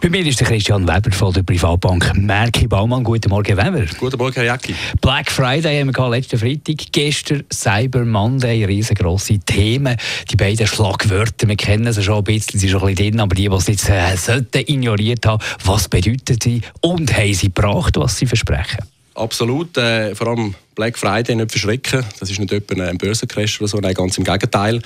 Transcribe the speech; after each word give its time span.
bei 0.00 0.08
mir 0.10 0.24
ist 0.24 0.38
der 0.38 0.46
Christian 0.46 0.86
Weber 0.86 1.10
von 1.10 1.32
der 1.32 1.42
Privatbank 1.42 2.12
Merki 2.16 2.68
Baumann. 2.68 3.02
Guten 3.02 3.30
Morgen, 3.30 3.56
Weber. 3.56 3.84
Guten 3.98 4.16
Morgen, 4.18 4.34
Herr 4.34 4.44
Jacki. 4.44 4.74
Black 5.00 5.30
Friday 5.30 5.80
haben 5.80 5.94
wir 5.94 6.08
letzten 6.10 6.38
Freitag. 6.38 6.76
Gestern 6.92 7.44
Cyber 7.52 8.04
Monday, 8.04 8.64
riesengroße 8.64 9.40
Themen. 9.40 9.96
Die 10.30 10.36
beiden 10.36 10.66
Schlagwörter, 10.66 11.48
wir 11.48 11.56
kennen 11.56 11.92
sie 11.92 12.02
schon 12.02 12.18
ein 12.18 12.24
bisschen, 12.24 12.60
sie 12.60 12.68
sind 12.68 12.70
schon 12.70 12.88
ein 12.88 12.94
bisschen 12.94 13.12
drin, 13.12 13.20
aber 13.20 13.34
die, 13.34 13.48
die 13.48 13.54
es 13.54 13.66
jetzt 13.66 13.88
äh, 13.88 14.16
sollten 14.16 14.58
ignoriert 14.58 15.26
haben, 15.26 15.42
was 15.64 15.88
bedeuten 15.88 16.38
sie 16.40 16.62
und 16.80 17.16
haben 17.16 17.34
sie 17.34 17.46
gebracht, 17.52 17.96
was 17.96 18.18
sie 18.18 18.26
versprechen? 18.26 18.78
Absolut, 19.14 19.76
äh, 19.78 20.14
vor 20.14 20.28
allem 20.28 20.54
Black 20.76 20.96
Friday 20.96 21.34
nicht 21.34 21.50
verschrecken. 21.50 22.04
Das 22.20 22.30
ist 22.30 22.38
nicht 22.38 22.52
etwa 22.52 22.84
ein 22.84 22.98
Börsencrash 22.98 23.60
oder 23.60 23.68
so, 23.68 23.78
nein, 23.78 23.94
ganz 23.94 24.16
im 24.16 24.24
Gegenteil. 24.24 24.80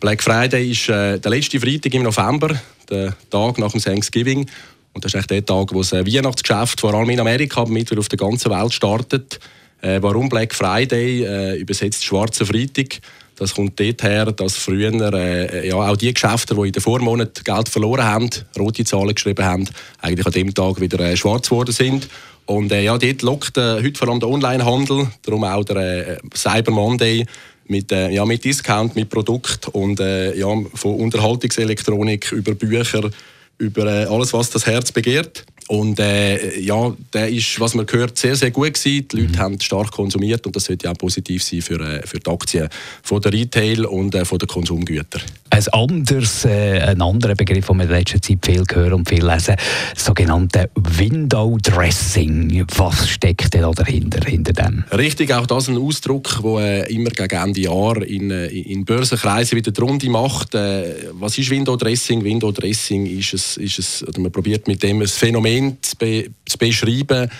Black 0.00 0.22
Friday 0.22 0.70
ist 0.70 0.88
äh, 0.88 1.18
der 1.18 1.30
letzte 1.30 1.58
Freitag 1.58 1.94
im 1.94 2.02
November 2.02 2.54
der 2.90 3.16
Tag 3.30 3.58
nach 3.58 3.72
dem 3.72 3.80
Thanksgiving. 3.80 4.46
Und 4.92 5.04
das 5.04 5.14
ist 5.14 5.20
echt 5.20 5.30
der 5.30 5.44
Tag, 5.44 5.72
wo 5.72 5.78
das 5.78 5.92
äh, 5.92 6.06
Weihnachtsgeschäft 6.06 6.80
vor 6.80 6.94
allem 6.94 7.10
in 7.10 7.20
Amerika, 7.20 7.62
aber 7.62 7.70
mittlerweile 7.70 8.00
auf 8.00 8.08
der 8.08 8.18
ganzen 8.18 8.50
Welt 8.50 8.72
startet. 8.72 9.40
Äh, 9.80 9.98
warum 10.02 10.28
Black 10.28 10.54
Friday? 10.54 11.24
Äh, 11.24 11.56
übersetzt 11.56 12.04
Schwarzer 12.04 12.44
Freitag. 12.44 12.98
Das 13.36 13.54
kommt 13.54 13.78
daher, 13.78 14.32
dass 14.32 14.56
früher 14.56 14.92
äh, 15.12 15.68
ja, 15.68 15.76
auch 15.76 15.96
die 15.96 16.12
Geschäfte, 16.12 16.54
die 16.54 16.66
in 16.66 16.72
den 16.72 16.82
Vormonaten 16.82 17.44
Geld 17.44 17.68
verloren 17.68 18.04
haben, 18.04 18.30
rote 18.58 18.84
Zahlen 18.84 19.14
geschrieben 19.14 19.44
haben, 19.44 19.68
eigentlich 20.00 20.26
an 20.26 20.32
dem 20.32 20.54
Tag 20.54 20.80
wieder 20.80 21.00
äh, 21.00 21.16
schwarz 21.16 21.48
geworden 21.48 21.72
sind. 21.72 22.08
Und 22.46 22.70
äh, 22.72 22.82
ja, 22.82 22.96
dort 22.96 23.22
lockt 23.22 23.58
äh, 23.58 23.82
heute 23.82 23.98
vor 23.98 24.08
allem 24.08 24.20
der 24.20 24.28
Onlinehandel, 24.28 25.08
darum 25.22 25.44
auch 25.44 25.64
der 25.64 25.76
äh, 25.76 26.18
Cyber 26.34 26.70
Monday 26.70 27.26
mit, 27.68 27.92
äh, 27.92 28.10
ja, 28.10 28.24
mit 28.24 28.44
Discount, 28.44 28.96
mit 28.96 29.08
Produkt 29.08 29.68
und 29.68 30.00
äh, 30.00 30.36
ja, 30.36 30.48
von 30.74 30.94
Unterhaltungselektronik 30.96 32.32
über 32.32 32.54
Bücher, 32.54 33.10
über 33.58 33.86
äh, 33.86 34.04
alles, 34.04 34.32
was 34.32 34.50
das 34.50 34.66
Herz 34.66 34.92
begehrt. 34.92 35.44
Und 35.68 35.98
äh, 35.98 36.60
ja, 36.60 36.94
der 37.12 37.28
ist, 37.28 37.58
was 37.58 37.74
man 37.74 37.86
gehört, 37.86 38.16
sehr, 38.16 38.36
sehr 38.36 38.52
gut 38.52 38.74
gewesen. 38.74 39.08
Die 39.08 39.16
Leute 39.16 39.32
mhm. 39.32 39.38
haben 39.38 39.60
stark 39.60 39.90
konsumiert 39.90 40.46
und 40.46 40.54
das 40.54 40.64
sollte 40.64 40.88
auch 40.90 40.96
positiv 40.96 41.42
sein 41.42 41.60
für, 41.60 41.80
äh, 41.80 42.06
für 42.06 42.20
die 42.20 42.30
Aktien 42.30 42.68
von 43.02 43.20
der 43.20 43.32
Retail 43.32 43.84
und 43.84 44.14
äh, 44.14 44.24
von 44.24 44.38
den 44.38 44.46
Konsumgütern. 44.46 45.22
Ein, 45.56 45.68
anderes, 45.68 46.44
äh, 46.44 46.80
ein 46.80 47.00
anderer 47.00 47.34
Begriff, 47.34 47.68
den 47.68 47.78
wir 47.78 47.84
in 47.84 47.90
letzter 47.90 48.20
Zeit 48.20 48.44
viel 48.44 48.62
hören 48.74 48.92
und 48.92 49.08
viel 49.08 49.26
lesen, 49.26 49.56
das 49.94 50.04
sogenannte 50.04 50.68
Window 50.74 51.56
Dressing. 51.62 52.66
Was 52.76 53.08
steckt 53.08 53.54
denn 53.54 53.62
da 53.62 53.70
dahinter, 53.70 54.20
hinter 54.28 54.52
dem? 54.52 54.84
Richtig, 54.92 55.32
auch 55.32 55.46
das 55.46 55.68
ein 55.68 55.78
Ausdruck, 55.78 56.42
der 56.42 56.84
äh, 56.86 56.94
immer 56.94 57.08
gegen 57.08 57.42
Ende 57.42 57.62
Jahr 57.62 58.02
in, 58.02 58.30
äh, 58.30 58.48
in 58.48 58.84
Börsenkreisen 58.84 59.56
wieder 59.56 59.70
die 59.70 59.80
Runde 59.80 60.10
macht. 60.10 60.54
Äh, 60.54 61.08
was 61.12 61.38
ist 61.38 61.48
Window 61.48 61.74
Dressing? 61.76 62.22
Window 62.22 62.52
Dressing 62.52 63.06
ist 63.06 63.32
es, 63.32 63.56
ist 63.56 63.78
es 63.78 64.06
oder 64.06 64.20
man 64.20 64.32
probiert 64.32 64.68
mit 64.68 64.82
dem 64.82 65.00
ein 65.00 65.08
Phänomen 65.08 65.78
zu, 65.80 65.96
be, 65.96 66.26
zu 66.44 66.58
beschreiben, 66.58 67.30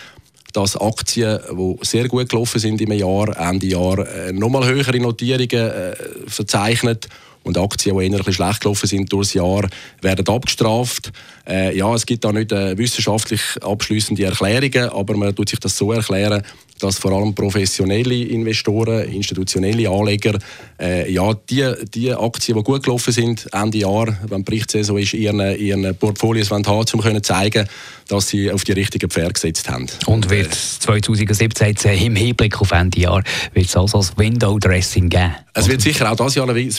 dass 0.55 0.75
Aktien, 0.75 1.39
die 1.51 1.77
sehr 1.83 2.09
gut 2.09 2.31
gelaufen 2.31 2.59
sind 2.61 2.81
im 2.81 2.93
Jahr, 2.93 3.37
Ende 3.39 3.67
Jahr, 3.67 3.99
äh, 3.99 4.33
nochmal 4.33 4.67
höhere 4.67 4.99
Notierungen 5.01 5.51
äh, 5.51 5.95
verzeichnet 6.27 7.09
und 7.47 7.57
Aktien, 7.59 7.97
die 7.97 8.05
eher 8.05 8.11
ein 8.11 8.17
bisschen 8.19 8.33
schlecht 8.33 8.61
gelaufen 8.61 8.87
sind 8.87 9.13
durchs 9.13 9.35
Jahr, 9.35 9.69
werden 10.03 10.27
abgestraft. 10.27 11.13
Äh, 11.49 11.77
ja, 11.77 11.95
es 11.95 12.05
gibt 12.05 12.25
da 12.25 12.33
nicht 12.33 12.51
äh, 12.51 12.77
wissenschaftlich 12.77 13.41
abschließende 13.63 14.25
Erklärungen, 14.25 14.89
aber 14.91 15.17
man 15.17 15.35
tut 15.35 15.49
sich 15.49 15.61
das 15.61 15.77
so 15.77 15.93
erklären, 15.93 16.43
dass 16.81 16.99
vor 16.99 17.13
allem 17.13 17.35
professionelle 17.35 18.25
Investoren, 18.25 19.09
institutionelle 19.09 19.89
Anleger, 19.89 20.39
äh, 20.79 21.11
ja, 21.11 21.33
die, 21.49 21.73
die 21.95 22.13
Aktien, 22.13 22.59
die 22.59 22.65
gut 22.65 22.83
gelaufen 22.83 23.13
sind, 23.13 23.47
Ende 23.53 23.79
Jahr, 23.79 24.09
wenn 24.29 24.39
die 24.39 24.45
Berichtssaison 24.45 24.99
ist, 24.99 25.15
ihren, 25.15 25.57
ihren 25.59 25.97
Portfolios 25.97 26.51
haben, 26.51 26.65
um 26.67 26.85
zu 26.85 27.21
zeigen, 27.23 27.67
dass 28.09 28.29
sie 28.29 28.51
auf 28.51 28.65
die 28.65 28.73
richtigen 28.73 29.09
Pferde 29.09 29.33
gesetzt 29.33 29.69
haben. 29.69 29.87
Und 30.07 30.31
wird 30.31 30.55
2017 30.55 31.69
jetzt 31.69 31.85
im 31.85 32.17
Hinblick 32.17 32.61
auf 32.61 32.73
Ende 32.73 33.01
Jahr 33.01 33.23
wird 33.53 33.67
es 33.67 33.77
also 33.77 33.99
das 33.99 34.17
Window-Dressing 34.19 35.09
geben? 35.09 35.35
Es 35.55 35.69
wird 35.69 35.81
sicher 35.81 36.11
auch 36.11 36.17
dieses 36.17 36.35
Jahr 36.35 36.49
ein 36.49 36.71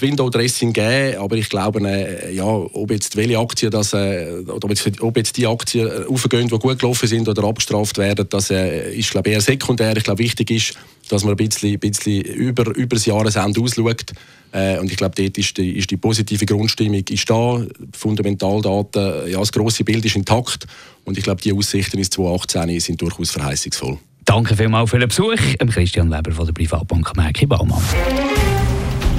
Window-Dressing 0.57 0.73
geben, 0.73 1.17
aber 1.17 1.35
ich 1.35 1.49
glaube, 1.49 1.79
äh, 1.87 2.33
ja, 2.33 2.45
ob 2.45 2.91
jetzt 2.91 3.15
welche 3.15 3.39
Aktien 3.39 3.71
das, 3.71 3.93
äh, 3.93 4.43
ob 4.47 4.69
jetzt, 4.69 5.01
ob 5.01 5.17
jetzt 5.17 5.37
die 5.37 5.47
Aktien 5.47 6.05
aufgehen, 6.07 6.47
die 6.47 6.57
gut 6.57 6.79
gelaufen 6.79 7.07
sind 7.07 7.27
oder 7.27 7.43
abgestraft 7.43 7.97
werden, 7.97 8.27
das 8.29 8.49
äh, 8.49 8.93
ist 8.93 9.11
glaube 9.11 9.29
eher 9.29 9.41
sekundär. 9.41 9.95
Ich 9.97 10.03
glaube, 10.03 10.19
wichtig 10.19 10.51
ist, 10.51 10.73
dass 11.09 11.23
man 11.23 11.33
ein 11.33 11.37
bisschen, 11.37 11.79
bisschen 11.79 12.21
über, 12.21 12.75
über 12.75 12.95
das 12.95 13.05
Jahresende 13.05 13.61
ausschaut. 13.61 14.05
Äh, 14.51 14.79
und 14.79 14.91
ich 14.91 14.97
glaube, 14.97 15.15
dort 15.15 15.37
ist 15.37 15.57
die, 15.57 15.77
ist 15.77 15.91
die 15.91 15.97
positive 15.97 16.45
Grundstimmung 16.45 17.03
ist 17.09 17.29
da. 17.29 17.61
Fundamentaldaten, 17.93 19.29
ja, 19.29 19.39
das 19.39 19.51
grosse 19.51 19.83
Bild 19.83 20.05
ist 20.05 20.15
intakt. 20.15 20.65
Und 21.05 21.17
ich 21.17 21.23
glaube, 21.23 21.41
die 21.41 21.53
Aussichten 21.53 21.97
ins 21.97 22.09
2018 22.09 22.79
sind 22.79 23.01
durchaus 23.01 23.31
verheißungsvoll. 23.31 23.97
Danke 24.25 24.57
vielmals 24.57 24.89
für 24.89 24.99
den 24.99 25.07
Besuch, 25.07 25.37
Christian 25.69 26.11
Weber 26.11 26.33
von 26.33 26.45
der 26.45 26.53
Privatbank 26.53 27.15
Merki 27.15 27.45
Baumann. 27.45 27.81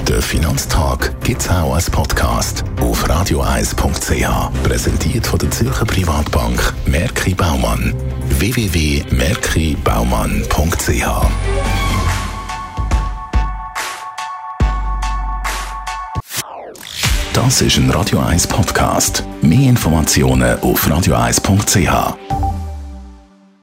Der 0.09 0.21
Finanztag 0.23 1.13
gibt 1.23 1.41
es 1.41 1.49
auch 1.49 1.75
als 1.75 1.87
Podcast 1.87 2.63
auf 2.81 3.07
radioeis.ch. 3.07 4.63
Präsentiert 4.63 5.27
von 5.27 5.37
der 5.37 5.51
Zürcher 5.51 5.85
Privatbank 5.85 6.73
Merki 6.87 7.35
Baumann. 7.35 7.93
www.merkibaumann.ch 8.39 11.05
Das 17.31 17.61
ist 17.61 17.77
ein 17.77 17.91
Radio 17.91 18.17
1 18.17 18.47
Podcast. 18.47 19.23
Mehr 19.43 19.69
Informationen 19.69 20.59
auf 20.61 20.89
radioeis.ch. 20.89 22.38